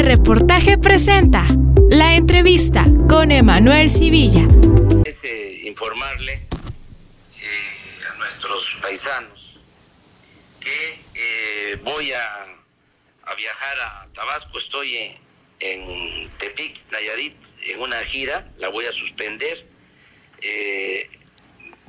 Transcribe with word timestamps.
Telereportaje 0.00 0.78
presenta 0.78 1.46
la 1.90 2.14
entrevista 2.14 2.86
con 3.06 3.30
Emanuel 3.30 3.90
Civilla. 3.90 4.48
Es 5.04 5.22
eh, 5.24 5.60
informarle 5.66 6.32
eh, 7.38 8.08
a 8.10 8.14
nuestros 8.16 8.78
paisanos 8.80 9.60
que 10.58 10.98
eh, 11.14 11.78
voy 11.84 12.14
a, 12.14 12.46
viajar 13.36 13.78
a 13.78 14.08
Tabasco, 14.14 14.56
estoy 14.56 14.96
en, 14.96 15.18
en, 15.60 16.30
Tepic, 16.38 16.80
Nayarit, 16.90 17.36
en 17.66 17.80
una 17.82 17.98
gira, 17.98 18.50
la 18.56 18.70
voy 18.70 18.86
a 18.86 18.92
suspender. 18.92 19.66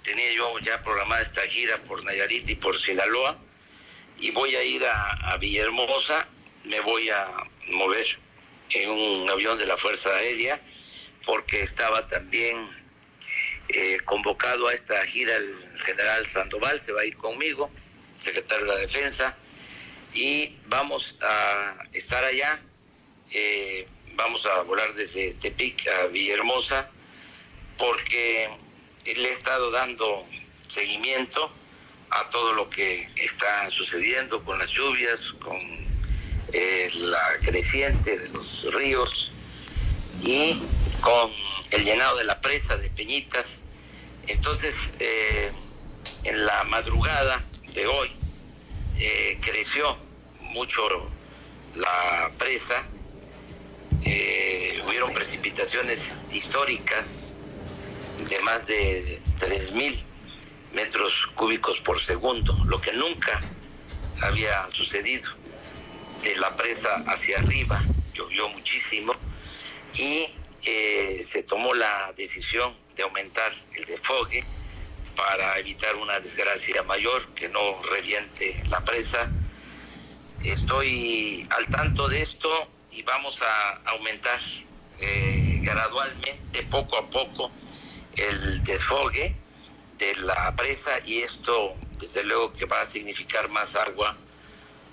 tenía 0.03 0.33
yo 0.35 0.59
ya 0.59 0.81
programada 0.81 1.21
esta 1.21 1.43
gira 1.43 1.77
por 1.87 2.03
Nayarit 2.03 2.49
y 2.49 2.55
por 2.55 2.77
Sinaloa 2.77 3.37
y 4.19 4.31
voy 4.31 4.53
a 4.53 4.63
ir 4.65 4.83
a 4.85 5.37
Villahermosa, 5.39 6.27
me 6.65 6.81
voy 6.81 7.09
a 7.09 7.49
mover 7.67 8.05
en 8.71 8.89
un 8.89 9.29
avión 9.29 9.57
de 9.57 9.65
la 9.65 9.77
Fuerza 9.77 10.09
Aérea, 10.15 10.59
porque 11.25 11.61
estaba 11.61 12.07
también 12.07 12.57
eh, 13.69 13.97
convocado 14.05 14.67
a 14.67 14.73
esta 14.73 15.01
gira 15.05 15.35
el 15.35 15.55
general 15.85 16.25
Sandoval, 16.25 16.79
se 16.79 16.91
va 16.91 17.01
a 17.01 17.05
ir 17.05 17.17
conmigo, 17.17 17.71
secretario 18.17 18.65
de 18.65 18.73
la 18.73 18.79
Defensa, 18.79 19.37
y 20.13 20.55
vamos 20.65 21.17
a 21.21 21.75
estar 21.93 22.23
allá, 22.23 22.59
eh, 23.31 23.87
vamos 24.15 24.45
a 24.45 24.61
volar 24.61 24.93
desde 24.93 25.33
Tepic 25.35 25.87
a 25.87 26.07
Villahermosa, 26.07 26.89
porque 27.77 28.49
le 29.05 29.27
he 29.27 29.31
estado 29.31 29.71
dando 29.71 30.25
seguimiento 30.59 31.51
a 32.09 32.29
todo 32.29 32.53
lo 32.53 32.69
que 32.69 33.07
está 33.15 33.69
sucediendo 33.69 34.43
con 34.43 34.59
las 34.59 34.69
lluvias, 34.71 35.33
con 35.39 35.90
eh, 36.53 36.89
la 36.95 37.21
creciente 37.41 38.17
de 38.17 38.27
los 38.29 38.73
ríos 38.73 39.31
y 40.21 40.61
con 40.99 41.31
el 41.71 41.83
llenado 41.83 42.17
de 42.17 42.25
la 42.25 42.41
presa 42.41 42.75
de 42.75 42.89
Peñitas. 42.89 43.63
Entonces, 44.27 44.97
eh, 44.99 45.51
en 46.25 46.45
la 46.45 46.63
madrugada 46.65 47.41
de 47.73 47.87
hoy 47.87 48.11
eh, 48.99 49.37
creció 49.41 49.95
mucho 50.41 50.81
la 51.75 52.31
presa, 52.37 52.85
hubieron 54.87 55.13
precipitaciones 55.13 56.25
históricas 56.31 57.35
de 58.27 58.39
más 58.41 58.67
de 58.67 59.21
3.000 59.39 60.03
metros 60.73 61.27
cúbicos 61.35 61.79
por 61.79 61.97
segundo, 61.97 62.53
lo 62.65 62.81
que 62.81 62.91
nunca 62.91 63.41
había 64.21 64.67
sucedido 64.69 65.40
de 66.21 66.35
la 66.35 66.55
presa 66.55 67.03
hacia 67.07 67.39
arriba, 67.39 67.81
llovió 68.13 68.47
muchísimo 68.49 69.13
y 69.95 70.27
eh, 70.63 71.25
se 71.27 71.43
tomó 71.43 71.73
la 71.73 72.13
decisión 72.15 72.75
de 72.95 73.03
aumentar 73.03 73.51
el 73.75 73.85
desfogue 73.85 74.43
para 75.15 75.57
evitar 75.59 75.95
una 75.95 76.19
desgracia 76.19 76.83
mayor, 76.83 77.27
que 77.33 77.49
no 77.49 77.81
reviente 77.83 78.61
la 78.69 78.83
presa. 78.83 79.29
Estoy 80.43 81.47
al 81.49 81.67
tanto 81.67 82.07
de 82.07 82.21
esto 82.21 82.49
y 82.91 83.01
vamos 83.03 83.41
a 83.41 83.71
aumentar 83.91 84.39
eh, 84.99 85.59
gradualmente, 85.61 86.63
poco 86.69 86.97
a 86.97 87.09
poco, 87.09 87.51
el 88.15 88.63
desfogue 88.63 89.35
de 89.97 90.15
la 90.15 90.55
presa 90.55 90.91
y 91.05 91.19
esto 91.19 91.75
desde 91.99 92.23
luego 92.23 92.53
que 92.53 92.65
va 92.65 92.81
a 92.81 92.85
significar 92.85 93.49
más 93.49 93.75
agua 93.75 94.15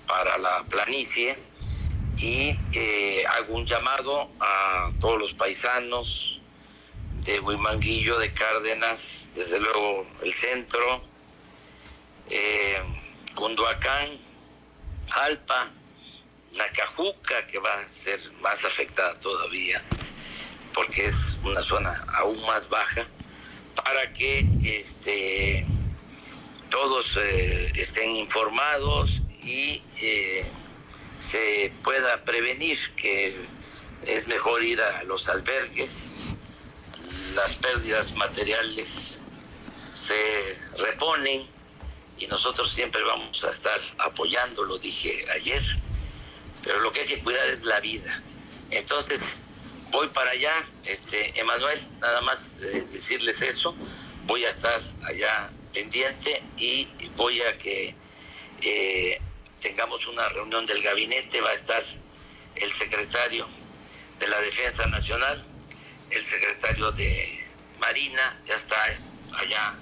para 0.09 0.39
la 0.39 0.63
planicie 0.63 1.37
y 2.17 2.57
eh, 2.73 3.23
hago 3.27 3.53
un 3.53 3.65
llamado 3.65 4.29
a 4.39 4.91
todos 4.99 5.19
los 5.19 5.33
paisanos 5.35 6.41
de 7.25 7.39
Huimanguillo, 7.39 8.17
de 8.17 8.33
Cárdenas, 8.33 9.29
desde 9.35 9.59
luego 9.59 10.07
el 10.23 10.33
centro, 10.33 11.03
eh, 12.29 12.81
Alpa, 15.11 15.71
Nacajuca, 16.57 17.45
que 17.45 17.59
va 17.59 17.73
a 17.73 17.87
ser 17.87 18.19
más 18.41 18.65
afectada 18.65 19.13
todavía, 19.19 19.81
porque 20.73 21.05
es 21.05 21.39
una 21.43 21.61
zona 21.61 21.93
aún 22.15 22.41
más 22.45 22.69
baja, 22.69 23.05
para 23.75 24.11
que 24.13 24.45
este, 24.63 25.65
todos 26.69 27.17
eh, 27.17 27.71
estén 27.75 28.15
informados 28.15 29.23
y 29.49 29.81
eh, 30.01 30.45
se 31.17 31.73
pueda 31.83 32.23
prevenir 32.23 32.77
que 32.95 33.35
es 34.05 34.27
mejor 34.27 34.63
ir 34.63 34.79
a 34.79 35.03
los 35.03 35.27
albergues, 35.27 36.13
las 37.35 37.55
pérdidas 37.55 38.13
materiales 38.15 39.19
se 39.93 40.59
reponen 40.77 41.47
y 42.19 42.27
nosotros 42.27 42.71
siempre 42.71 43.03
vamos 43.03 43.43
a 43.43 43.49
estar 43.49 43.79
apoyando, 43.97 44.63
lo 44.63 44.77
dije 44.77 45.25
ayer, 45.31 45.61
pero 46.63 46.79
lo 46.81 46.91
que 46.91 47.01
hay 47.01 47.07
que 47.07 47.19
cuidar 47.23 47.47
es 47.49 47.63
la 47.63 47.79
vida. 47.79 48.23
Entonces, 48.69 49.19
voy 49.91 50.07
para 50.09 50.29
allá, 50.29 50.53
este, 50.85 51.39
Emanuel, 51.39 51.79
nada 51.99 52.21
más 52.21 52.57
eh, 52.61 52.85
decirles 52.91 53.41
eso, 53.41 53.75
voy 54.25 54.45
a 54.45 54.49
estar 54.49 54.79
allá 55.05 55.51
pendiente 55.73 56.43
y 56.57 56.87
voy 57.15 57.41
a 57.41 57.57
que 57.57 57.95
eh, 58.61 59.21
tengamos 59.59 60.07
una 60.07 60.27
reunión 60.29 60.65
del 60.65 60.81
gabinete, 60.81 61.41
va 61.41 61.49
a 61.49 61.53
estar 61.53 61.83
el 62.55 62.71
secretario 62.71 63.47
de 64.19 64.27
la 64.27 64.39
Defensa 64.39 64.85
Nacional, 64.87 65.45
el 66.09 66.21
secretario 66.21 66.91
de 66.91 67.47
Marina, 67.79 68.41
ya 68.45 68.55
está 68.55 68.77
allá 69.33 69.79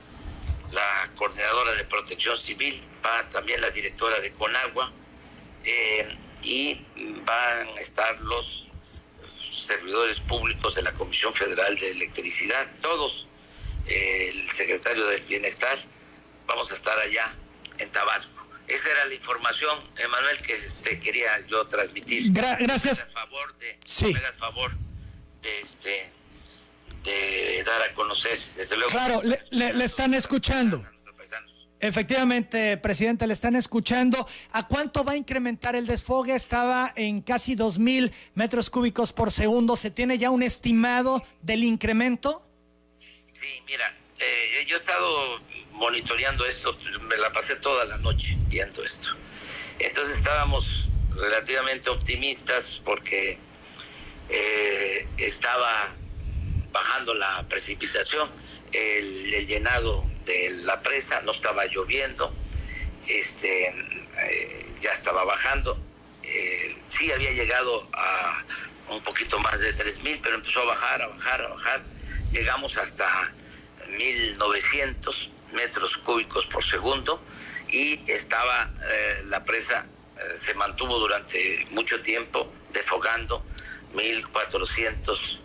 la 0.72 1.10
coordinadora 1.16 1.74
de 1.76 1.86
protección 1.86 2.38
civil, 2.38 2.76
va 3.06 3.28
también 3.30 3.62
la 3.62 3.70
directora 3.70 4.20
de 4.20 4.32
Conagua 4.32 4.92
eh, 5.64 6.18
y 6.44 6.76
van 7.26 7.68
a 7.70 7.82
estar 7.82 8.20
los 8.22 8.68
servidores 9.30 10.20
públicos 10.22 10.76
de 10.76 10.84
la 10.84 10.92
Comisión 10.94 11.34
Federal 11.34 11.78
de 11.78 11.92
Electricidad, 11.92 12.68
todos, 12.82 13.28
eh, 13.86 14.30
el 14.34 14.52
secretario 14.52 15.06
del 15.08 15.22
Bienestar, 15.22 15.78
vamos 16.46 16.72
a 16.72 16.76
estar 16.76 16.98
allá 16.98 17.36
en 17.80 17.90
Tabasco. 17.92 18.37
Esa 18.68 18.92
era 18.92 19.06
la 19.06 19.14
información, 19.14 19.80
Emanuel, 19.98 20.38
que 20.40 20.54
este, 20.54 21.00
quería 21.00 21.40
yo 21.48 21.66
transmitir. 21.68 22.32
gracias. 22.32 23.00
Me 23.00 23.06
favor 23.06 23.56
de, 23.58 23.80
sí. 23.86 24.06
me 24.14 24.32
favor 24.34 24.72
de, 25.42 25.60
este, 25.60 26.12
de 27.04 27.64
dar 27.64 27.82
a 27.82 27.94
conocer, 27.94 28.38
desde 28.56 28.76
luego. 28.76 28.92
Claro, 28.92 29.22
le, 29.24 29.74
le, 29.74 29.86
están 29.86 30.14
escuchando. 30.14 30.84
Efectivamente, 31.80 32.76
presidente, 32.78 33.28
le 33.28 33.34
están 33.34 33.56
escuchando. 33.56 34.28
¿A 34.52 34.68
cuánto 34.68 35.04
va 35.04 35.14
a 35.14 35.16
incrementar 35.16 35.76
el 35.76 35.86
desfogue? 35.86 36.34
Estaba 36.34 36.92
en 36.96 37.22
casi 37.22 37.56
2.000 37.56 38.12
metros 38.34 38.70
cúbicos 38.70 39.14
por 39.14 39.32
segundo. 39.32 39.76
¿Se 39.76 39.92
tiene 39.92 40.18
ya 40.18 40.32
un 40.32 40.44
estimado 40.44 41.24
del 41.42 41.64
incremento? 41.64 42.42
Sí, 42.98 43.48
mira, 43.68 43.96
eh, 44.20 44.66
yo 44.68 44.76
he 44.76 44.80
estado 44.80 45.40
monitoreando 45.78 46.46
esto, 46.46 46.78
me 47.02 47.16
la 47.18 47.32
pasé 47.32 47.56
toda 47.58 47.86
la 47.86 47.98
noche 47.98 48.36
viendo 48.48 48.84
esto. 48.84 49.10
Entonces 49.80 50.18
estábamos 50.18 50.90
relativamente 51.16 51.90
optimistas 51.90 52.82
porque 52.84 53.38
eh, 54.30 55.08
estaba 55.18 55.96
bajando 56.72 57.14
la 57.14 57.46
precipitación, 57.48 58.30
el, 58.72 59.46
llenado 59.46 60.06
de 60.26 60.50
la 60.66 60.82
presa, 60.82 61.22
no 61.22 61.32
estaba 61.32 61.66
lloviendo, 61.66 62.34
este, 63.08 63.68
eh, 63.68 64.66
ya 64.82 64.92
estaba 64.92 65.24
bajando. 65.24 65.78
Eh, 66.24 66.76
sí 66.90 67.12
había 67.12 67.32
llegado 67.32 67.88
a 67.94 68.44
un 68.90 69.02
poquito 69.02 69.40
más 69.40 69.60
de 69.60 69.74
3.000, 69.76 70.20
pero 70.22 70.36
empezó 70.36 70.62
a 70.62 70.66
bajar, 70.66 71.02
a 71.02 71.08
bajar, 71.08 71.42
a 71.42 71.48
bajar. 71.50 71.84
Llegamos 72.32 72.78
hasta 72.78 73.32
1.900 73.90 75.37
metros 75.54 75.98
cúbicos 75.98 76.48
por 76.48 76.64
segundo 76.64 77.22
y 77.70 78.10
estaba 78.12 78.72
eh, 78.92 79.24
la 79.26 79.44
presa 79.44 79.86
eh, 80.18 80.36
se 80.36 80.54
mantuvo 80.54 81.00
durante 81.00 81.66
mucho 81.72 82.02
tiempo 82.02 82.52
defogando 82.72 83.44
1400 83.94 85.44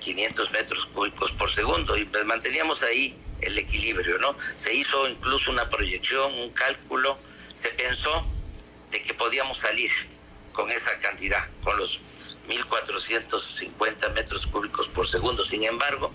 500 0.00 0.48
eh, 0.48 0.52
metros 0.52 0.86
cúbicos 0.86 1.32
por 1.32 1.50
segundo 1.50 1.96
y 1.96 2.04
pues 2.04 2.24
manteníamos 2.24 2.82
ahí 2.82 3.16
el 3.40 3.56
equilibrio, 3.58 4.18
¿no? 4.18 4.34
Se 4.56 4.72
hizo 4.74 5.08
incluso 5.08 5.50
una 5.50 5.68
proyección, 5.68 6.34
un 6.34 6.50
cálculo, 6.50 7.18
se 7.54 7.68
pensó 7.70 8.26
de 8.90 9.02
que 9.02 9.14
podíamos 9.14 9.58
salir 9.58 9.90
con 10.52 10.70
esa 10.70 10.98
cantidad, 10.98 11.44
con 11.62 11.76
los 11.76 12.00
1450 12.48 14.08
metros 14.10 14.46
cúbicos 14.46 14.88
por 14.88 15.06
segundo. 15.06 15.44
Sin 15.44 15.64
embargo, 15.64 16.12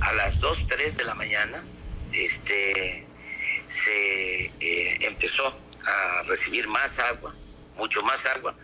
a 0.00 0.12
las 0.14 0.40
2, 0.40 0.66
3 0.66 0.96
de 0.96 1.04
la 1.04 1.14
mañana, 1.14 1.64
este, 2.16 3.06
se 3.68 4.44
eh, 4.60 4.98
empezó 5.02 5.46
a 5.46 6.22
recibir 6.26 6.66
más 6.68 6.98
agua, 6.98 7.34
mucho 7.76 8.02
más 8.02 8.24
agua. 8.26 8.56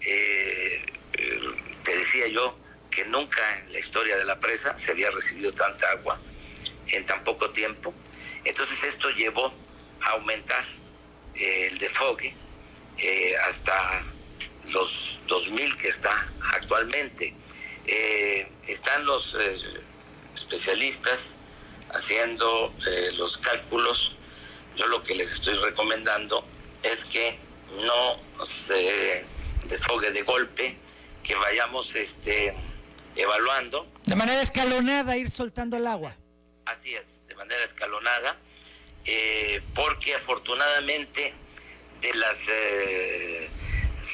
Eh, 0.00 0.84
eh, 1.14 1.40
te 1.82 1.96
decía 1.96 2.26
yo 2.28 2.58
que 2.90 3.04
nunca 3.06 3.60
en 3.60 3.72
la 3.72 3.78
historia 3.78 4.16
de 4.16 4.24
la 4.24 4.38
presa 4.38 4.76
se 4.78 4.92
había 4.92 5.10
recibido 5.10 5.52
tanta 5.52 5.88
agua 5.92 6.20
en 6.88 7.04
tan 7.04 7.22
poco 7.24 7.50
tiempo. 7.50 7.94
Entonces 8.44 8.82
esto 8.84 9.10
llevó 9.10 9.52
a 10.02 10.10
aumentar 10.10 10.64
el 11.34 11.78
desfogue 11.78 12.34
hasta 13.46 14.02
los 14.68 15.20
2.000 15.28 15.76
que 15.76 15.88
está 15.88 16.32
actualmente. 16.54 17.34
Están 18.66 19.04
los 19.04 19.36
especialistas 20.34 21.35
haciendo 21.96 22.72
los 23.16 23.36
cálculos. 23.38 24.16
Yo 24.76 24.86
lo 24.86 25.02
que 25.02 25.14
les 25.14 25.32
estoy 25.32 25.54
recomendando 25.56 26.44
es 26.82 27.04
que 27.04 27.38
no 27.84 28.44
se 28.44 29.24
desfogue 29.68 30.10
de 30.12 30.22
golpe, 30.22 30.76
que 31.22 31.34
vayamos 31.34 31.94
este, 31.96 32.54
evaluando. 33.16 33.90
De 34.04 34.14
manera 34.14 34.40
escalonada, 34.40 35.16
ir 35.16 35.30
soltando 35.30 35.76
el 35.76 35.86
agua. 35.86 36.16
Así 36.66 36.94
es, 36.94 37.24
de 37.28 37.34
manera 37.34 37.62
escalonada, 37.62 38.38
eh, 39.04 39.62
porque 39.74 40.14
afortunadamente 40.14 41.34
de 42.00 42.14
las 42.14 42.36
6 42.36 42.52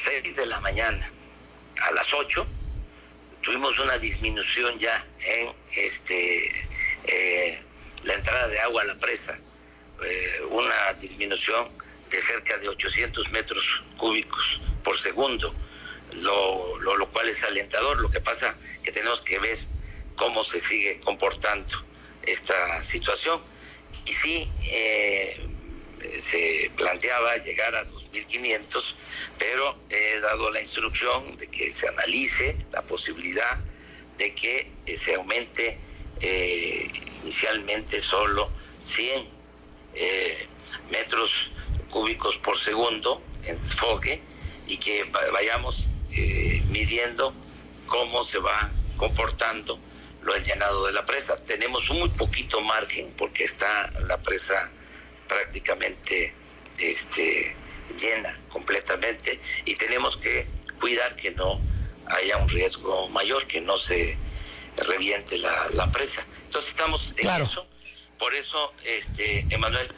eh, 0.07 0.33
de 0.37 0.47
la 0.47 0.61
mañana 0.61 1.13
a 1.83 1.93
las 1.93 2.13
8 2.13 2.47
tuvimos 3.41 3.79
una 3.81 3.99
disminución 3.99 4.79
ya 4.79 5.05
en 5.19 5.53
este 5.77 6.47
eh, 7.05 7.62
la 8.05 8.15
entrada 8.15 8.49
de 8.49 8.59
agua 8.61 8.83
a 8.83 8.85
la 8.87 8.99
presa, 8.99 9.39
una 10.51 10.93
disminución 10.95 11.69
de 12.11 12.21
cerca 12.21 12.59
de 12.59 12.69
800 12.69 13.31
metros 13.31 13.83
cúbicos 13.97 14.61
por 14.83 14.99
segundo, 14.99 15.55
lo, 16.13 16.79
lo, 16.79 17.09
cual 17.11 17.29
es 17.29 17.43
alentador. 17.43 18.01
Lo 18.01 18.11
que 18.11 18.21
pasa 18.21 18.57
que 18.83 18.93
tenemos 18.93 19.23
que 19.23 19.39
ver 19.39 19.59
cómo 20.17 20.45
se 20.45 20.61
sigue 20.61 21.01
comportando 21.01 21.75
esta 22.23 22.83
situación. 22.83 23.41
Y 24.05 24.13
sí, 24.13 24.51
eh, 24.71 25.49
se 26.21 26.71
planteaba 26.77 27.37
llegar 27.37 27.75
a 27.75 27.85
2.500, 27.85 28.95
pero 29.39 29.79
he 29.89 30.21
dado 30.21 30.51
la 30.51 30.61
instrucción 30.61 31.37
de 31.37 31.47
que 31.49 31.71
se 31.73 31.89
analice 31.89 32.57
la 32.73 32.83
posibilidad 32.83 33.59
de 34.19 34.35
que 34.35 34.71
eh, 34.87 34.97
se 34.97 35.15
aumente 35.15 35.79
eh, 36.21 36.89
inicialmente 37.23 38.01
solo 38.01 38.51
100 38.81 39.27
metros 40.91 41.51
cúbicos 41.91 42.39
por 42.39 42.57
segundo 42.57 43.23
en 43.45 43.59
desfogue 43.61 44.23
y 44.67 44.77
que 44.79 45.05
vayamos 45.33 45.91
eh, 46.11 46.63
midiendo 46.69 47.35
cómo 47.87 48.25
se 48.25 48.39
va 48.39 48.71
comportando 48.97 49.79
lo 50.23 50.35
del 50.35 50.45
llenado 50.45 50.87
de 50.87 50.93
la 50.93 51.05
presa. 51.05 51.37
Tenemos 51.37 51.91
muy 51.91 52.09
poquito 52.11 52.61
margen 52.61 53.13
porque 53.17 53.45
está 53.45 53.91
la 54.07 54.19
presa 54.19 54.71
prácticamente 55.29 56.33
este, 56.79 57.57
llena 57.99 58.39
completamente 58.51 59.41
y 59.65 59.75
tenemos 59.75 60.17
que 60.17 60.47
cuidar 60.81 61.17
que 61.17 61.33
no 61.33 61.61
haya 62.07 62.37
un 62.39 62.49
riesgo 62.49 63.09
mayor, 63.09 63.47
que 63.47 63.61
no 63.61 63.77
se 63.77 64.17
reviente 64.77 65.39
la, 65.39 65.91
presa. 65.93 66.25
Entonces 66.53 66.73
estamos 66.73 67.15
en 67.17 67.41
eso. 67.41 67.67
Por 68.19 68.35
eso, 68.35 68.75
este, 68.85 69.47
Emanuel, 69.49 69.91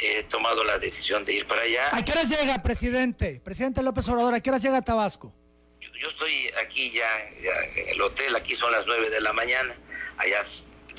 he 0.00 0.22
tomado 0.22 0.64
la 0.64 0.78
decisión 0.78 1.26
de 1.26 1.34
ir 1.34 1.46
para 1.46 1.60
allá. 1.60 1.94
¿A 1.94 2.02
qué 2.02 2.12
hora 2.12 2.22
llega, 2.22 2.62
presidente? 2.62 3.38
Presidente 3.44 3.82
López 3.82 4.08
Obrador, 4.08 4.32
¿a 4.32 4.40
qué 4.40 4.48
hora 4.48 4.58
llega 4.58 4.78
a 4.78 4.80
Tabasco? 4.80 5.30
Yo, 5.98 6.08
estoy 6.08 6.50
aquí 6.64 6.90
ya, 6.90 7.06
en 7.76 7.88
el 7.90 8.00
hotel, 8.00 8.34
aquí 8.34 8.54
son 8.54 8.72
las 8.72 8.86
9 8.86 9.10
de 9.10 9.20
la 9.20 9.34
mañana, 9.34 9.74
allá, 10.16 10.40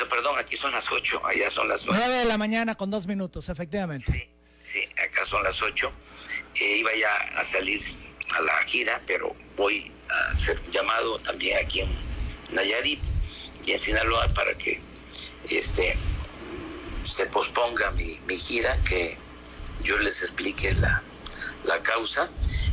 perdón, 0.07 0.37
aquí 0.37 0.55
son 0.55 0.71
las 0.71 0.91
8, 0.91 1.23
allá 1.25 1.49
son 1.49 1.67
las 1.67 1.87
9. 1.87 1.99
9 2.05 2.19
de 2.19 2.25
la 2.25 2.37
mañana 2.37 2.75
con 2.75 2.91
dos 2.91 3.07
minutos, 3.07 3.49
efectivamente. 3.49 4.11
Sí, 4.11 4.29
sí, 4.61 4.87
acá 5.03 5.25
son 5.25 5.41
las 5.41 5.63
8. 5.63 5.91
Eh, 6.53 6.77
iba 6.77 6.93
ya 6.93 7.39
a 7.39 7.43
salir 7.43 7.81
a 8.35 8.41
la 8.41 8.61
gira, 8.67 9.01
pero 9.07 9.35
voy 9.57 9.91
a 10.11 10.31
hacer 10.33 10.59
un 10.63 10.71
llamado 10.71 11.17
también 11.21 11.57
aquí 11.57 11.79
en 11.81 11.89
Nayarit 12.51 13.01
y 13.65 13.71
en 13.71 13.79
Sinaloa 13.79 14.27
para 14.35 14.53
que 14.53 14.90
este 15.57 15.97
se 17.03 17.25
posponga 17.27 17.91
mi, 17.91 18.37
gira, 18.37 18.77
que 18.83 19.17
yo 19.83 19.97
les 19.97 20.21
explique 20.23 20.73
la, 20.75 21.03
causa. 21.83 22.29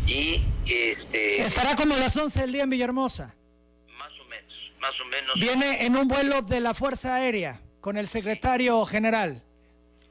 Y 0.07 0.43
este. 0.67 1.41
Estará 1.43 1.77
como 1.77 1.95
a 1.95 1.99
las 1.99 2.17
11 2.17 2.41
del 2.41 2.53
día 2.53 2.63
en 2.63 2.71
Villahermosa. 2.71 3.35
Más 3.99 4.19
o 4.21 4.25
menos, 4.27 4.73
más 4.81 5.01
o 5.01 5.05
menos. 5.07 5.39
Viene 5.39 5.85
en 5.85 5.97
un 5.97 6.09
vuelo 6.09 6.43
de 6.43 6.61
la 6.61 6.75
Fuerza 6.75 7.17
Aérea 7.17 7.61
con 7.81 7.97
el 7.97 8.09
secretario 8.09 8.85
general. 8.87 9.43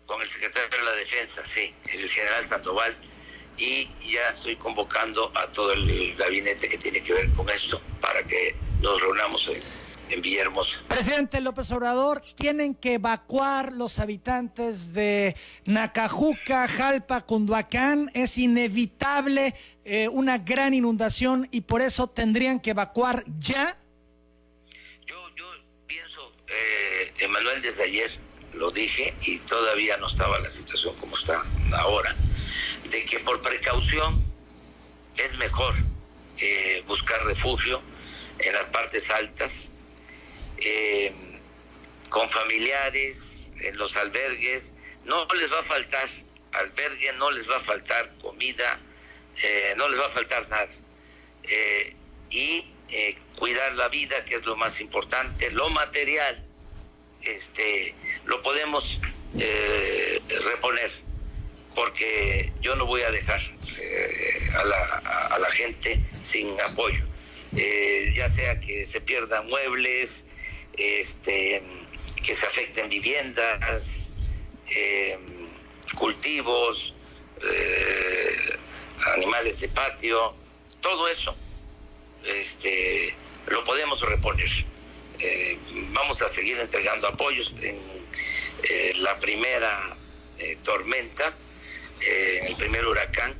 Con 0.06 0.22
el 0.22 0.28
secretario 0.28 0.70
de 0.70 0.86
la 0.86 0.92
Defensa, 0.92 1.46
sí, 1.46 1.74
el 1.92 2.10
general 2.10 2.44
Sandoval. 2.44 2.96
Y 3.58 3.90
ya 4.08 4.30
estoy 4.30 4.56
convocando 4.56 5.32
a 5.36 5.52
todo 5.52 5.74
el 5.74 6.16
gabinete 6.16 6.70
que 6.70 6.78
tiene 6.78 7.02
que 7.02 7.14
ver 7.14 7.30
con 7.32 7.50
esto 7.50 7.82
para 8.00 8.22
que 8.24 8.56
nos 8.82 9.02
reunamos 9.02 9.48
en 9.48 9.64
en 10.10 10.22
Villahermosa. 10.22 10.82
Presidente 10.88 11.42
López 11.42 11.72
Obrador, 11.72 12.22
tienen 12.36 12.76
que 12.76 12.96
evacuar 12.96 13.74
los 13.74 14.00
habitantes 14.00 14.94
de 14.94 15.36
Nacajuca, 15.66 16.68
Jalpa, 16.68 17.22
Cunduacán. 17.22 18.10
Es 18.14 18.38
inevitable 18.38 19.54
eh, 19.86 20.08
una 20.10 20.38
gran 20.38 20.74
inundación 20.74 21.48
y 21.52 21.62
por 21.62 21.82
eso 21.82 22.08
tendrían 22.08 22.60
que 22.60 22.72
evacuar 22.72 23.24
ya. 23.40 23.76
Yo, 25.06 25.16
yo 25.36 25.46
pienso, 25.86 26.32
eh, 26.48 27.14
Emanuel, 27.20 27.62
desde 27.62 27.84
ayer 27.84 28.10
lo 28.54 28.72
dije 28.72 29.14
y 29.22 29.38
todavía 29.40 29.98
no 29.98 30.08
estaba 30.08 30.40
la 30.40 30.50
situación 30.50 30.96
como 31.00 31.16
está 31.16 31.42
ahora, 31.78 32.16
de 32.90 33.04
que 33.06 33.20
por 33.20 33.42
precaución 33.42 34.18
es 35.18 35.38
mejor 35.38 35.76
eh, 36.40 36.84
buscar 36.88 37.24
refugio 37.26 37.82
en 38.40 38.54
las 38.54 38.68
partes 38.68 39.10
altas 39.10 39.72
eh, 40.60 41.14
con 42.10 42.28
familiares, 42.30 43.52
en 43.60 43.78
los 43.78 43.96
albergues, 43.96 44.74
no 45.06 45.26
les 45.36 45.54
va 45.54 45.60
a 45.60 45.64
faltar 45.64 46.08
albergue, 46.54 47.14
no 47.14 47.32
les 47.32 47.50
va 47.50 47.58
a 47.58 47.60
faltar 47.60 48.12
comida, 48.18 48.80
eh, 49.44 49.74
no 49.78 49.88
les 49.90 50.00
va 50.00 50.06
a 50.06 50.10
faltar 50.10 50.48
nada. 50.50 50.70
Eh, 51.44 51.94
y 52.30 52.66
cuidar 53.36 53.76
la 53.76 53.90
vida, 53.90 54.24
que 54.26 54.36
es 54.36 54.46
lo 54.46 54.56
más 54.56 54.80
importante, 54.82 55.52
lo 55.52 55.70
material, 55.70 56.46
este, 57.22 57.94
lo 58.26 58.42
podemos 58.42 59.00
reponer, 60.46 60.90
porque 61.76 62.52
yo 62.62 62.76
no 62.76 62.86
voy 62.86 63.02
a 63.02 63.12
dejar 63.12 63.42
a 64.56 64.66
la, 64.66 64.86
a, 65.36 65.40
la, 65.40 65.52
gente 65.52 66.02
sin 66.22 66.60
apoyo, 66.62 67.04
ya 68.14 68.28
sea 68.28 68.60
que 68.60 68.86
se 68.86 69.02
pierdan 69.02 69.48
muebles, 69.48 70.27
este, 70.78 71.64
que 72.24 72.34
se 72.34 72.46
afecten 72.46 72.88
viviendas, 72.90 74.12
eh, 74.70 75.18
cultivos, 75.98 76.94
eh, 77.42 78.58
animales 79.16 79.60
de 79.60 79.70
patio, 79.70 80.36
todo 80.82 81.08
eso 81.08 81.36
este, 82.26 83.16
lo 83.48 83.64
podemos 83.64 84.02
reponer. 84.02 84.50
Eh, 85.20 85.58
vamos 85.94 86.22
a 86.22 86.28
seguir 86.28 86.60
entregando 86.60 87.08
apoyos. 87.08 87.56
En 87.62 89.04
la 89.04 89.18
primera 89.20 89.96
tormenta, 90.64 91.36
en 92.02 92.48
el 92.48 92.56
primer 92.56 92.86
huracán, 92.86 93.36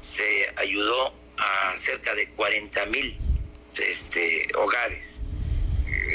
se 0.00 0.52
ayudó 0.56 1.14
a 1.36 1.76
cerca 1.76 2.14
de 2.14 2.28
40 2.30 2.86
mil 2.86 3.18
este, 3.78 4.48
hogares 4.56 5.21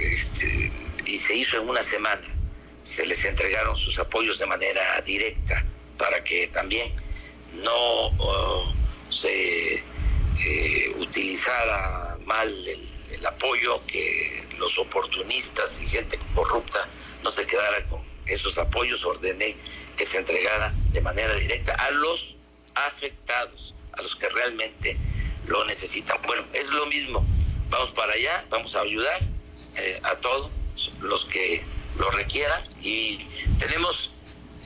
este, 0.10 0.72
y 1.06 1.18
se 1.18 1.36
hizo 1.36 1.58
en 1.58 1.70
una 1.70 1.82
semana. 1.82 2.22
Se 2.84 3.06
les 3.06 3.24
entregaron 3.26 3.76
sus 3.76 4.00
apoyos 4.00 4.40
de 4.40 4.46
manera 4.46 5.02
directa 5.02 5.64
para 5.98 6.24
que 6.24 6.48
también 6.48 6.92
no 7.54 8.12
se 9.10 9.76
eh, 9.76 10.94
utilizara 10.98 12.18
mal 12.26 12.50
el, 12.68 13.26
apoyo, 13.26 13.82
que 13.88 14.46
los 14.58 14.78
oportunistas 14.78 15.82
y 15.82 15.88
gente 15.88 16.20
corrupta 16.36 16.88
no 17.24 17.30
se 17.30 17.46
quedara 17.46 17.84
con 17.88 18.00
esos 18.26 18.58
apoyos. 18.58 19.04
Ordené 19.06 19.56
que 19.98 20.06
se 20.06 20.18
entregara 20.18 20.74
de 20.92 21.02
manera 21.02 21.34
directa 21.36 21.74
a 21.74 21.92
los 21.92 22.38
afectados, 22.76 23.74
a 23.94 24.02
los 24.02 24.16
que 24.16 24.30
realmente 24.30 24.96
lo 25.48 25.66
necesitan. 25.66 26.22
Bueno, 26.28 26.46
es 26.54 26.70
lo 26.72 26.86
mismo. 26.86 27.26
Vamos 27.70 27.92
para 27.92 28.14
allá, 28.14 28.46
vamos 28.50 28.76
a 28.76 28.82
ayudar 28.82 29.20
eh, 29.78 30.00
a 30.04 30.16
todos 30.16 30.52
los 31.02 31.26
que 31.26 31.64
lo 31.98 32.10
requieran 32.12 32.64
y 32.82 33.18
tenemos, 33.60 34.12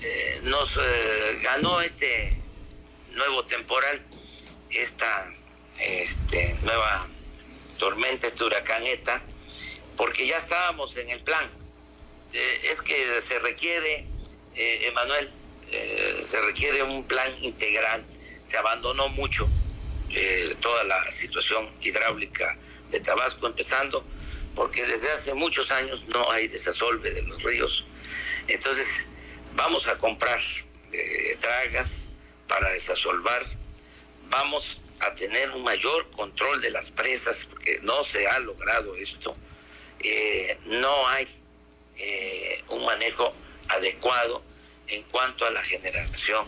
eh, 0.02 0.40
nos 0.44 0.78
eh, 0.78 1.40
ganó 1.44 1.82
este 1.82 2.38
nuevo 3.14 3.46
temporal, 3.46 4.04
esta 4.70 5.34
este, 5.80 6.56
nueva 6.64 7.08
tormenta, 7.78 8.28
este 8.28 8.44
huracán 8.44 8.86
ETA, 8.86 9.24
porque 9.98 10.28
ya 10.28 10.38
estábamos 10.38 10.98
en 10.98 11.10
el 11.10 11.22
plan. 11.22 11.50
Eh, 12.34 12.62
es 12.64 12.82
que 12.82 13.22
se 13.22 13.40
requiere, 13.40 14.06
Emanuel, 14.54 15.32
se 16.22 16.42
requiere 16.42 16.84
un 16.84 17.06
plan 17.06 17.32
integral. 17.42 18.06
Se 18.44 18.58
abandonó 18.58 19.08
mucho 19.10 19.48
toda 20.60 20.84
la 20.84 21.10
situación 21.12 21.70
hidráulica 21.80 22.58
de 22.90 23.00
Tabasco, 23.00 23.48
empezando 23.48 24.06
porque 24.56 24.86
desde 24.86 25.12
hace 25.12 25.34
muchos 25.34 25.72
años 25.72 26.06
no 26.08 26.30
hay 26.32 26.48
desasolve 26.48 27.12
de 27.12 27.24
los 27.24 27.42
ríos. 27.44 27.86
Entonces, 28.48 29.10
vamos 29.56 29.88
a 29.88 29.98
comprar 29.98 30.40
tragas 31.40 32.10
para 32.48 32.70
desasolvar, 32.70 33.44
vamos 34.30 34.82
a 35.00 35.14
tener 35.14 35.50
un 35.52 35.64
mayor 35.64 36.10
control 36.12 36.62
de 36.62 36.72
las 36.72 36.92
presas, 36.92 37.46
porque 37.46 37.80
no 37.82 38.04
se 38.04 38.28
ha 38.28 38.40
logrado 38.40 38.96
esto. 38.96 39.36
no 40.66 41.08
hay 41.10 41.28
eh, 41.98 42.64
un 42.70 42.86
manejo 42.86 43.34
adecuado 43.70 44.44
en 44.88 45.04
cuanto 45.04 45.46
a 45.46 45.52
la 45.52 45.62
generación 45.64 46.46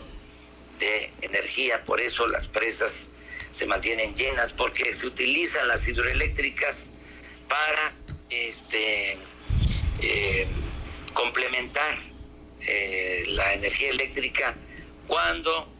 de 0.78 1.12
energía. 1.22 1.82
Por 1.84 2.00
eso 2.00 2.26
las 2.28 2.48
presas 2.48 3.10
se 3.50 3.66
mantienen 3.66 4.14
llenas, 4.14 4.52
porque 4.52 4.92
se 4.92 5.06
utilizan 5.06 5.68
las 5.68 5.86
hidroeléctricas 5.88 6.90
para 7.48 7.94
este, 8.30 9.16
eh, 10.02 10.46
complementar 11.12 11.94
eh, 12.60 13.24
la 13.28 13.54
energía 13.54 13.90
eléctrica 13.90 14.56
cuando 15.06 15.72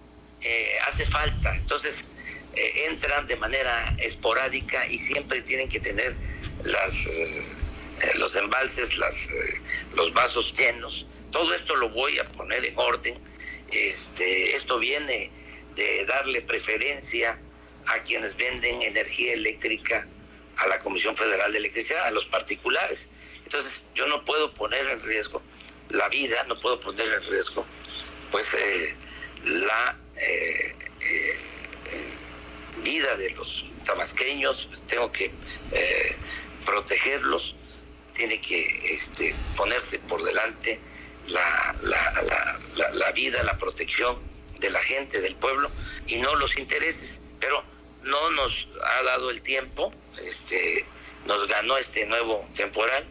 hace 0.87 1.07
falta. 1.07 1.57
Entonces 1.57 2.05
entran 2.91 3.27
de 3.27 3.37
manera 3.37 3.97
esporádica 3.99 4.87
y 4.87 4.99
siempre 4.99 5.41
tienen 5.41 5.71
que 5.71 5.81
tener 5.81 6.15
las 6.63 6.93
eh, 8.01 8.15
los 8.17 8.35
embalses, 8.37 8.91
eh, 8.91 9.61
los 9.95 10.13
vasos 10.13 10.53
llenos. 10.53 11.07
Todo 11.31 11.55
esto 11.55 11.77
lo 11.77 11.89
voy 11.91 12.19
a 12.19 12.25
poner 12.25 12.65
en 12.65 12.77
orden. 12.77 13.15
Este, 13.71 14.55
esto 14.55 14.79
viene 14.79 15.31
de 15.77 16.07
darle 16.07 16.43
preferencia 16.43 17.41
a 17.87 18.03
quienes 18.03 18.37
venden 18.37 18.83
energía 18.83 19.35
eléctrica 19.35 20.07
a 20.57 20.67
la 20.67 20.79
Comisión 20.81 21.15
Federal 21.15 21.53
de 21.53 21.59
Electricidad, 21.59 22.07
a 22.07 22.11
los 22.11 22.27
particulares. 22.27 23.39
Entonces, 23.45 23.89
yo 23.95 24.07
no 24.07 24.25
puedo 24.25 24.53
poner 24.55 24.87
en 24.89 25.01
riesgo 25.03 25.43
la 25.91 26.09
vida, 26.09 26.43
no 26.45 26.59
puedo 26.59 26.81
poner 26.81 27.13
en 27.13 27.23
riesgo 27.31 27.65
pues 28.31 28.53
eh, 28.55 28.95
la 29.45 29.97
vida 32.83 33.17
de 33.17 33.31
los 33.31 33.71
tabasqueños, 33.85 34.71
tengo 34.87 35.13
que 35.13 35.31
protegerlos 36.65 37.57
tiene 38.15 38.41
que 38.41 38.95
este, 38.95 39.35
ponerse 39.57 39.99
por 40.01 40.23
delante 40.23 40.81
la, 41.29 41.75
la, 41.83 43.13
vida, 43.13 43.43
la 43.43 43.57
protección 43.57 44.17
de 44.61 44.71
la 44.71 44.81
gente, 44.81 45.21
del 45.21 45.35
pueblo, 45.37 45.71
y 46.07 46.17
no 46.19 46.35
los 46.37 46.57
intereses. 46.57 47.21
Pero 47.41 47.63
no 48.03 48.31
nos 48.31 48.69
ha 48.85 49.03
dado 49.03 49.31
el 49.31 49.43
tiempo, 49.43 49.93
este, 50.23 50.85
nos 51.27 51.47
ganó 51.49 51.77
este 51.77 52.07
nuevo 52.07 52.47
temporal, 52.55 53.05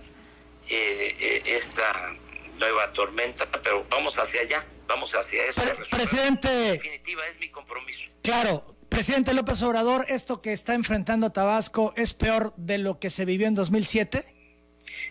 eh, 0.69 1.15
eh, 1.19 1.43
esta 1.45 2.15
nueva 2.57 2.91
tormenta, 2.93 3.49
pero 3.63 3.85
vamos 3.89 4.17
hacia 4.17 4.41
allá, 4.41 4.65
vamos 4.87 5.13
hacia 5.15 5.45
eso. 5.45 5.61
presidente. 5.89 6.47
definitiva 6.47 7.25
es 7.27 7.39
mi 7.39 7.49
compromiso. 7.49 8.09
Claro, 8.21 8.65
presidente 8.89 9.33
López 9.33 9.61
Obrador, 9.61 10.05
esto 10.07 10.41
que 10.41 10.53
está 10.53 10.73
enfrentando 10.73 11.31
Tabasco 11.31 11.93
es 11.97 12.13
peor 12.13 12.53
de 12.57 12.77
lo 12.77 12.99
que 12.99 13.09
se 13.09 13.25
vivió 13.25 13.47
en 13.47 13.55
2007. 13.55 14.23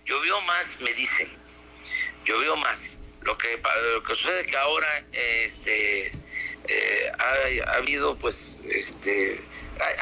Llovió 0.05 0.41
más, 0.43 0.81
me 0.81 0.93
dicen. 0.95 1.29
Llovió 2.25 2.57
más. 2.57 2.99
Lo 3.23 3.37
que, 3.39 3.61
lo 3.95 4.03
que 4.03 4.15
sucede 4.15 4.41
es 4.43 4.47
que 4.49 4.57
ahora 4.57 5.05
este, 5.13 6.07
eh, 6.69 7.13
ha, 7.19 7.77
habido, 7.77 8.17
pues, 8.19 8.59
este, 8.69 9.41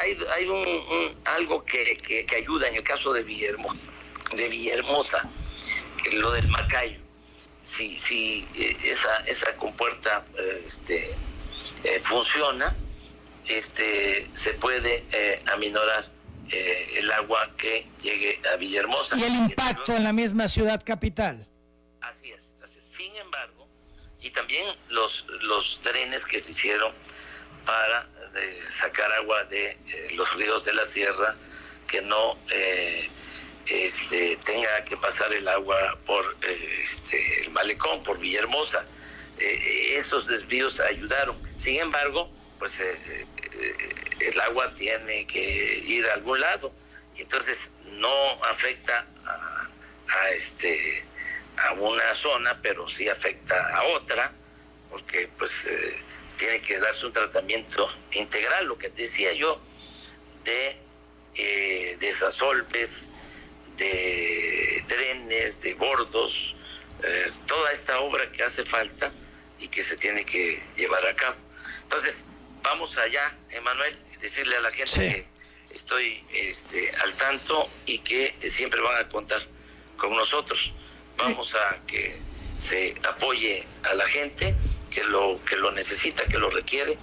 hay, 0.01 0.17
hay 0.35 0.47
un, 0.47 1.17
algo 1.25 1.63
que, 1.63 1.97
que, 1.97 2.35
ayuda 2.35 2.67
en 2.67 2.75
el 2.75 2.83
caso 2.83 3.13
de 3.13 3.23
Villahermosa, 3.23 3.77
de 4.35 4.49
Villahermosa 4.49 5.29
lo 6.13 6.31
del 6.31 6.47
Macayo. 6.47 6.99
Si, 7.63 7.97
si 7.97 8.47
eh, 8.55 8.77
esa, 8.85 9.17
esa 9.27 9.55
compuerta 9.57 10.25
este, 10.65 11.15
eh, 11.83 11.99
funciona, 11.99 12.75
este, 13.47 14.27
se 14.33 14.53
puede 14.55 15.05
aminorar 15.53 16.03
eh, 16.53 16.93
el 16.97 17.11
agua 17.13 17.49
que 17.57 17.87
llegue 18.01 18.41
a 18.53 18.57
Villahermosa. 18.57 19.17
Y 19.17 19.23
el 19.23 19.35
impacto 19.35 19.95
en 19.95 20.03
la 20.03 20.11
misma 20.11 20.49
ciudad 20.49 20.81
capital. 20.83 21.47
Así 22.01 22.31
es, 22.31 22.55
Sin 22.65 23.15
embargo, 23.15 23.69
y 24.19 24.31
también 24.31 24.67
los, 24.89 25.27
los 25.43 25.79
drenes 25.81 26.25
que 26.25 26.39
se 26.39 26.51
hicieron 26.51 26.91
para 27.65 28.09
sacar 28.59 29.11
agua 29.13 29.43
de 29.45 29.69
eh, 29.69 30.07
los 30.15 30.35
ríos 30.35 30.65
de 30.65 30.73
la 30.73 30.85
sierra, 30.85 31.35
que 31.87 32.01
no 32.01 32.37
eh, 32.49 33.09
este, 33.67 34.37
tenga 34.37 34.83
que 34.85 34.97
pasar 34.97 35.31
el 35.33 35.47
agua 35.47 35.97
por 36.05 36.23
este, 36.81 37.41
el 37.41 37.51
malecón, 37.51 38.01
por 38.03 38.19
Villahermosa. 38.19 38.85
esos 39.37 40.27
desvíos 40.27 40.79
ayudaron. 40.79 41.35
Sin 41.57 41.77
embargo, 41.79 42.29
pues 42.59 42.79
el 44.19 44.41
agua 44.41 44.73
tiene 44.73 45.25
que 45.25 45.81
ir 45.87 46.05
a 46.07 46.13
algún 46.13 46.39
lado 46.39 46.73
y 47.15 47.21
entonces 47.21 47.71
no 47.93 48.43
afecta 48.45 49.05
a, 49.25 50.29
este 50.31 51.05
a 51.57 51.73
una 51.73 52.15
zona 52.15 52.59
pero 52.61 52.87
sí 52.87 53.07
afecta 53.09 53.55
a 53.75 53.83
otra 53.83 54.33
porque 54.89 55.29
pues 55.37 55.67
eh, 55.67 56.03
tiene 56.41 56.59
que 56.59 56.79
darse 56.79 57.05
un 57.05 57.11
tratamiento 57.11 57.87
integral 58.13 58.65
lo 58.65 58.75
que 58.75 58.89
decía 58.89 59.31
yo 59.33 59.61
de 60.43 60.75
eh, 61.35 61.97
desasolves 61.99 63.09
de 63.77 64.83
drenes 64.87 65.61
de 65.61 65.75
bordos 65.75 66.55
eh, 67.03 67.27
toda 67.45 67.71
esta 67.71 67.99
obra 68.01 68.31
que 68.31 68.41
hace 68.41 68.63
falta 68.63 69.13
y 69.59 69.67
que 69.67 69.83
se 69.83 69.97
tiene 69.97 70.25
que 70.25 70.59
llevar 70.77 71.05
a 71.05 71.15
cabo. 71.15 71.35
Entonces 71.83 72.25
vamos 72.63 72.97
allá 72.97 73.37
Emanuel 73.51 73.95
decirle 74.19 74.55
a 74.55 74.61
la 74.61 74.71
gente 74.71 74.99
que 74.99 75.27
estoy 75.69 76.25
este, 76.31 76.91
al 77.03 77.13
tanto 77.17 77.69
y 77.85 77.99
que 77.99 78.35
siempre 78.49 78.81
van 78.81 78.97
a 78.97 79.07
contar 79.09 79.41
con 79.95 80.15
nosotros. 80.15 80.73
Vamos 81.17 81.53
a 81.53 81.79
que 81.85 82.17
se 82.57 82.95
apoye 83.07 83.63
a 83.83 83.93
la 83.93 84.07
gente 84.07 84.55
que 84.91 85.03
lo 85.05 85.39
que 85.43 85.55
lo 85.55 85.71
necesita, 85.71 86.23
que 86.25 86.37
lo 86.37 86.49
requiere 86.51 86.97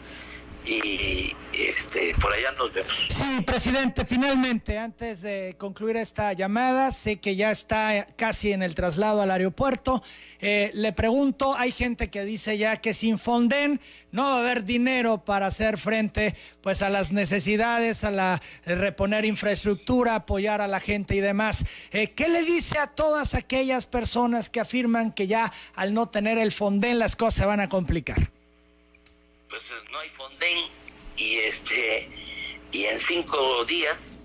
y 0.66 1.34
este, 1.58 2.14
por 2.20 2.32
allá 2.32 2.52
nos 2.52 2.72
vemos. 2.72 3.08
Sí, 3.10 3.40
presidente, 3.42 4.04
finalmente, 4.04 4.78
antes 4.78 5.22
de 5.22 5.56
concluir 5.58 5.96
esta 5.96 6.32
llamada, 6.32 6.92
sé 6.92 7.16
que 7.16 7.34
ya 7.34 7.50
está 7.50 8.06
casi 8.16 8.52
en 8.52 8.62
el 8.62 8.76
traslado 8.76 9.22
al 9.22 9.30
aeropuerto. 9.30 10.02
Eh, 10.38 10.70
le 10.74 10.92
pregunto, 10.92 11.54
hay 11.56 11.72
gente 11.72 12.10
que 12.10 12.24
dice 12.24 12.58
ya 12.58 12.76
que 12.76 12.94
sin 12.94 13.18
Fonden 13.18 13.80
no 14.12 14.24
va 14.24 14.36
a 14.36 14.38
haber 14.38 14.64
dinero 14.64 15.24
para 15.24 15.46
hacer 15.46 15.78
frente 15.78 16.34
pues 16.60 16.82
a 16.82 16.90
las 16.90 17.10
necesidades, 17.10 18.04
a 18.04 18.12
la 18.12 18.40
reponer 18.64 19.24
infraestructura, 19.24 20.14
apoyar 20.14 20.60
a 20.60 20.68
la 20.68 20.78
gente 20.78 21.16
y 21.16 21.20
demás. 21.20 21.64
Eh, 21.90 22.12
¿Qué 22.12 22.28
le 22.28 22.42
dice 22.42 22.78
a 22.78 22.86
todas 22.86 23.34
aquellas 23.34 23.86
personas 23.86 24.48
que 24.48 24.60
afirman 24.60 25.10
que 25.10 25.26
ya 25.26 25.52
al 25.74 25.92
no 25.92 26.08
tener 26.08 26.38
el 26.38 26.52
Fonden 26.52 27.00
las 27.00 27.16
cosas 27.16 27.34
se 27.34 27.46
van 27.46 27.60
a 27.60 27.68
complicar? 27.68 28.37
Pues 29.48 29.72
no 29.90 29.98
hay 29.98 30.08
Fonden 30.08 30.66
y 31.16 31.36
este 31.38 32.08
y 32.70 32.84
en 32.84 32.98
cinco 32.98 33.64
días 33.64 34.20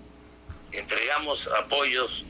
entregamos 0.72 1.46
apoyos 1.46 2.24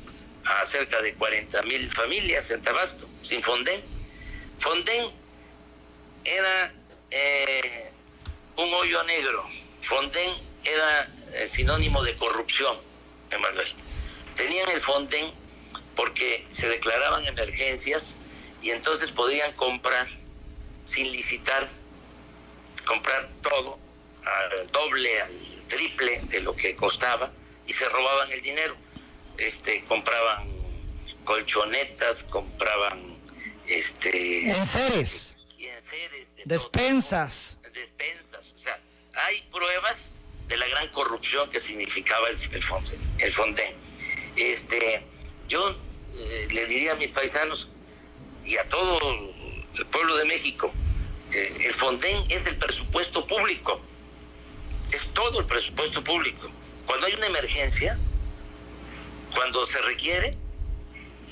a 0.45 0.65
cerca 0.65 1.01
de 1.03 1.15
40 1.15 1.63
mil 1.63 1.89
familias 1.89 2.51
en 2.51 2.63
Tabasco, 2.63 3.09
sin 3.23 3.43
Fonden. 3.43 3.83
Fonden 4.59 5.11
era 6.25 6.75
eh, 7.11 7.93
un 8.57 8.73
hoyo 8.75 9.03
negro, 9.05 9.45
Fonden 9.81 10.33
era 10.63 11.13
eh, 11.33 11.47
sinónimo 11.47 12.03
de 12.05 12.15
corrupción, 12.17 12.77
Emanuel. 13.31 13.69
Tenían 14.37 14.71
el 14.71 14.81
Fonden 14.81 15.33
porque 15.97 16.47
se 16.49 16.69
declaraban 16.69 17.27
emergencias 17.27 18.17
y 18.63 18.71
entonces 18.71 19.11
podían 19.11 19.53
comprar 19.55 20.07
sin 20.85 21.11
licitar, 21.11 21.67
comprar 22.85 23.27
todo 23.43 23.79
al 24.25 24.71
doble, 24.71 25.21
al 25.23 25.67
triple 25.69 26.21
de 26.29 26.41
lo 26.41 26.55
que 26.55 26.75
costaba 26.77 27.33
y 27.67 27.73
se 27.73 27.89
robaban 27.89 28.31
el 28.33 28.41
dinero. 28.41 28.77
Este, 29.39 29.85
compraban 29.85 30.49
colchonetas, 31.25 32.23
compraban 32.25 33.19
este 33.67 34.51
enseres, 34.51 35.35
enseres 35.59 36.37
despensas. 36.45 37.59
despensas, 37.73 38.53
o 38.55 38.59
sea, 38.59 38.79
hay 39.15 39.43
pruebas 39.51 40.13
de 40.47 40.57
la 40.57 40.67
gran 40.69 40.87
corrupción 40.89 41.51
que 41.51 41.59
significaba 41.59 42.29
el, 42.29 42.39
el, 42.53 42.63
el. 43.19 43.75
Este, 44.37 45.03
yo 45.49 45.71
eh, 46.17 46.49
le 46.51 46.67
diría 46.67 46.93
a 46.93 46.97
mis 46.97 47.15
paisanos 47.15 47.71
y 48.45 48.57
a 48.57 48.69
todo 48.69 48.99
el 49.75 49.87
pueblo 49.87 50.17
de 50.17 50.27
México, 50.27 50.73
eh, 51.33 51.57
el 51.67 51.73
Fonden 51.73 52.25
es 52.29 52.47
el 52.47 52.57
presupuesto 52.57 53.27
público, 53.27 53.81
es 54.93 55.07
todo 55.15 55.41
el 55.41 55.47
presupuesto 55.47 56.03
público. 56.05 56.51
Cuando 56.87 57.07
hay 57.07 57.15
una 57.15 57.27
emergencia, 57.27 57.99
cuando 59.35 59.65
se 59.67 59.81
requiere, 59.83 60.37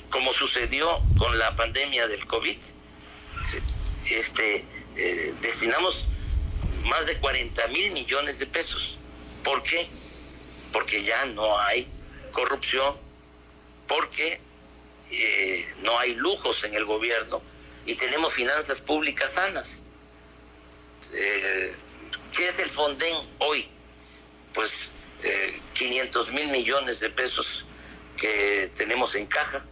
como 0.09 0.31
sucedió 0.31 1.01
con 1.17 1.37
la 1.37 1.55
pandemia 1.55 2.07
del 2.07 2.25
COVID, 2.25 2.57
este, 4.09 4.55
eh, 4.57 5.33
destinamos 5.41 6.07
más 6.85 7.05
de 7.05 7.17
40 7.17 7.67
mil 7.69 7.91
millones 7.91 8.39
de 8.39 8.47
pesos. 8.47 8.97
¿Por 9.43 9.63
qué? 9.63 9.87
Porque 10.71 11.03
ya 11.03 11.25
no 11.27 11.59
hay 11.59 11.87
corrupción, 12.31 12.95
porque 13.87 14.41
eh, 15.11 15.65
no 15.83 15.97
hay 15.99 16.15
lujos 16.15 16.63
en 16.63 16.73
el 16.73 16.85
gobierno 16.85 17.41
y 17.85 17.95
tenemos 17.95 18.33
finanzas 18.33 18.81
públicas 18.81 19.31
sanas. 19.31 19.83
Eh, 21.13 21.75
¿Qué 22.31 22.47
es 22.47 22.59
el 22.59 22.69
Fonden 22.69 23.15
hoy? 23.39 23.67
Pues 24.53 24.91
500 25.73 26.31
mil 26.31 26.47
millones 26.49 26.99
de 26.99 27.09
pesos 27.09 27.65
que 28.17 28.69
tenemos 28.75 29.15
en 29.15 29.25
caja 29.27 29.65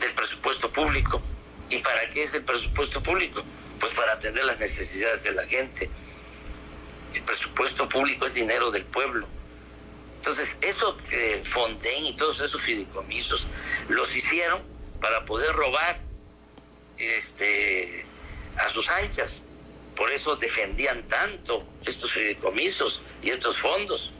del 0.00 0.12
presupuesto 0.14 0.72
público. 0.72 1.22
¿Y 1.70 1.78
para 1.78 2.08
qué 2.10 2.22
es 2.22 2.34
el 2.34 2.44
presupuesto 2.44 3.02
público? 3.02 3.42
Pues 3.80 3.94
para 3.94 4.12
atender 4.12 4.44
las 4.44 4.58
necesidades 4.58 5.24
de 5.24 5.32
la 5.32 5.46
gente. 5.46 5.90
El 7.14 7.22
presupuesto 7.22 7.88
público 7.88 8.26
es 8.26 8.34
dinero 8.34 8.70
del 8.70 8.84
pueblo. 8.84 9.26
Entonces, 10.16 10.58
eso 10.60 10.96
que 10.98 11.42
Fonden 11.44 12.06
y 12.06 12.16
todos 12.16 12.40
esos 12.40 12.60
fideicomisos 12.62 13.48
los 13.88 14.14
hicieron 14.14 14.62
para 15.00 15.24
poder 15.24 15.52
robar 15.54 16.00
este, 16.98 18.06
a 18.58 18.68
sus 18.68 18.88
anchas. 18.90 19.44
Por 19.96 20.10
eso 20.10 20.36
defendían 20.36 21.06
tanto 21.06 21.66
estos 21.86 22.12
fideicomisos 22.12 23.02
y 23.22 23.30
estos 23.30 23.58
fondos, 23.58 24.12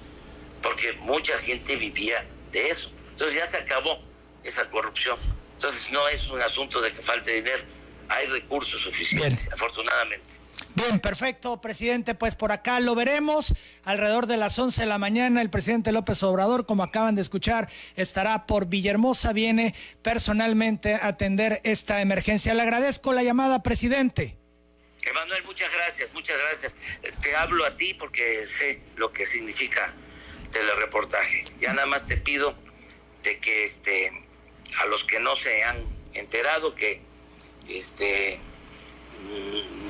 porque 0.62 0.92
mucha 1.00 1.38
gente 1.38 1.76
vivía 1.76 2.24
de 2.52 2.68
eso. 2.68 2.92
Entonces 3.10 3.36
ya 3.36 3.46
se 3.46 3.56
acabó 3.56 3.98
esa 4.44 4.68
corrupción. 4.68 5.18
Entonces 5.54 5.90
no 5.92 6.06
es 6.08 6.28
un 6.28 6.40
asunto 6.42 6.80
de 6.80 6.92
que 6.92 7.00
falte 7.00 7.32
dinero, 7.32 7.62
hay 8.08 8.26
recursos 8.26 8.80
suficientes, 8.82 9.48
afortunadamente. 9.52 10.41
Bien, 10.74 11.00
perfecto, 11.00 11.60
presidente. 11.60 12.14
Pues 12.14 12.34
por 12.34 12.50
acá 12.50 12.80
lo 12.80 12.94
veremos. 12.94 13.54
Alrededor 13.84 14.26
de 14.26 14.38
las 14.38 14.58
11 14.58 14.82
de 14.82 14.86
la 14.86 14.98
mañana, 14.98 15.42
el 15.42 15.50
presidente 15.50 15.92
López 15.92 16.22
Obrador, 16.22 16.64
como 16.64 16.82
acaban 16.82 17.14
de 17.14 17.22
escuchar, 17.22 17.68
estará 17.94 18.46
por 18.46 18.66
Villahermosa. 18.66 19.32
Viene 19.32 19.74
personalmente 20.02 20.94
a 20.94 21.08
atender 21.08 21.60
esta 21.64 22.00
emergencia. 22.00 22.54
Le 22.54 22.62
agradezco 22.62 23.12
la 23.12 23.22
llamada, 23.22 23.62
presidente. 23.62 24.36
Emanuel, 25.04 25.42
muchas 25.44 25.70
gracias, 25.72 26.14
muchas 26.14 26.38
gracias. 26.38 26.76
Te 27.20 27.36
hablo 27.36 27.66
a 27.66 27.76
ti 27.76 27.92
porque 27.94 28.44
sé 28.44 28.80
lo 28.96 29.12
que 29.12 29.26
significa 29.26 29.92
telereportaje. 30.50 31.44
Ya 31.60 31.72
nada 31.74 31.86
más 31.86 32.06
te 32.06 32.16
pido 32.16 32.54
de 33.22 33.36
que 33.38 33.64
este 33.64 34.12
a 34.80 34.86
los 34.86 35.04
que 35.04 35.20
no 35.20 35.36
se 35.36 35.64
han 35.64 35.76
enterado 36.14 36.74
que 36.74 37.00
este 37.68 38.38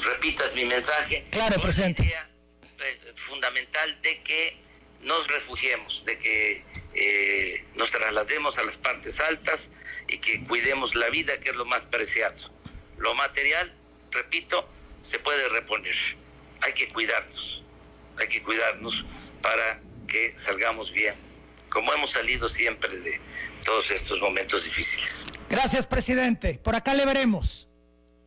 repitas 0.04 0.54
mi 0.54 0.64
mensaje. 0.64 1.24
Claro, 1.30 1.60
presidente. 1.60 2.02
Eh, 2.04 3.12
fundamental 3.14 4.00
de 4.02 4.22
que 4.22 4.56
nos 5.04 5.28
refugiemos, 5.28 6.04
de 6.04 6.18
que 6.18 6.64
eh, 6.94 7.64
nos 7.74 7.90
traslademos 7.90 8.59
a 8.59 8.64
las 8.64 8.78
partes 8.78 9.20
altas 9.20 9.72
y 10.09 10.18
que 10.18 10.44
cuidemos 10.44 10.94
la 10.94 11.09
vida, 11.11 11.38
que 11.40 11.50
es 11.50 11.57
lo 11.57 11.64
más 11.64 11.83
preciado. 11.83 12.50
Lo 12.98 13.14
material, 13.14 13.72
repito, 14.11 14.68
se 15.02 15.18
puede 15.18 15.48
reponer. 15.48 15.94
Hay 16.61 16.72
que 16.74 16.88
cuidarnos, 16.88 17.62
hay 18.18 18.28
que 18.28 18.42
cuidarnos 18.42 19.04
para 19.40 19.80
que 20.07 20.37
salgamos 20.38 20.92
bien, 20.92 21.14
como 21.68 21.92
hemos 21.92 22.11
salido 22.11 22.46
siempre 22.46 22.90
de, 22.98 23.20
todos 23.62 23.90
estos 23.90 24.20
momentos 24.20 24.64
difíciles. 24.64 25.24
Gracias, 25.48 25.87
presidente. 25.87 26.59
Por 26.62 26.74
acá 26.74 26.94
le 26.94 27.07
veremos. 27.07 27.68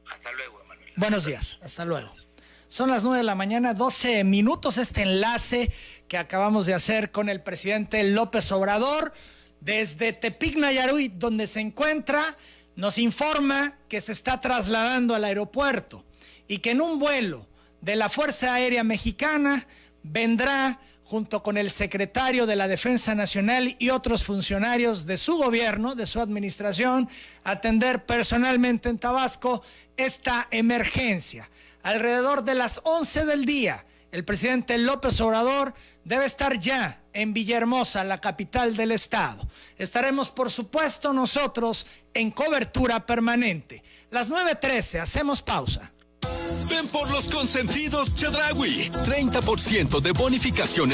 Hasta 0.10 0.32
luego. 0.32 0.55
Buenos 0.97 1.25
días. 1.25 1.60
Hasta 1.62 1.84
luego. 1.84 2.13
Son 2.69 2.89
las 2.89 3.03
9 3.03 3.17
de 3.17 3.23
la 3.23 3.36
mañana, 3.36 3.73
12 3.73 4.23
minutos. 4.23 4.77
Este 4.77 5.01
enlace 5.01 5.69
que 6.08 6.17
acabamos 6.17 6.65
de 6.65 6.73
hacer 6.73 7.12
con 7.12 7.27
el 7.27 7.41
presidente 7.43 8.01
López 8.03 8.49
Obrador 8.53 9.12
desde 9.60 10.13
Tepic 10.13 10.55
Nayarit, 10.55 11.13
donde 11.15 11.47
se 11.47 11.60
encuentra, 11.60 12.23
nos 12.77 12.97
informa 12.97 13.77
que 13.89 13.99
se 13.99 14.13
está 14.13 14.39
trasladando 14.39 15.15
al 15.15 15.25
aeropuerto 15.25 16.05
y 16.47 16.60
que 16.60 16.71
en 16.71 16.79
un 16.79 16.97
vuelo 16.97 17.45
de 17.81 17.97
la 17.97 18.08
Fuerza 18.08 18.53
Aérea 18.53 18.86
Mexicana 18.86 19.67
vendrá 20.12 20.80
junto 21.04 21.44
con 21.44 21.58
el 21.58 21.70
secretario 21.70 22.48
de 22.48 22.56
la 22.56 22.68
Defensa 22.68 23.13
Nacional 23.13 23.76
y 23.78 23.91
otros 23.91 24.24
funcionarios 24.24 25.06
de 25.06 25.18
su 25.18 25.38
gobierno, 25.38 25.94
de 25.94 26.08
su 26.08 26.20
administración, 26.20 27.08
atender 27.44 28.06
personalmente 28.06 28.89
en 28.89 28.98
Tabasco 28.98 29.63
esta 29.98 30.48
emergencia. 30.50 31.50
Alrededor 31.84 32.44
de 32.44 32.56
las 32.56 32.82
11 32.84 33.26
del 33.26 33.46
día, 33.46 33.86
el 34.12 34.26
presidente 34.26 34.78
López 34.80 35.22
Obrador 35.22 35.74
debe 36.04 36.26
estar 36.26 36.58
ya 36.58 37.02
en 37.13 37.34
Villahermosa, 37.34 38.04
la 38.04 38.20
capital 38.20 38.76
del 38.76 38.91
estado. 38.91 39.48
Estaremos, 39.78 40.32
por 40.32 40.50
supuesto, 40.50 41.13
nosotros 41.13 41.86
en 42.13 42.32
cobertura 42.32 43.06
permanente. 43.06 43.84
Las 44.10 44.32
9.13, 44.32 45.02
hacemos 45.02 45.41
pausa. 45.41 45.91
Ven 46.69 46.88
por 46.88 47.09
los 47.11 47.29
consentidos 47.29 48.13
Chedragui. 48.15 48.89
30% 49.05 50.01
de 50.01 50.11
bonificación 50.13 50.91
en 50.91 50.93